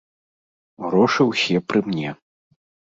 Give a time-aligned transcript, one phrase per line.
[0.87, 2.17] Грошы ўсе пры мне.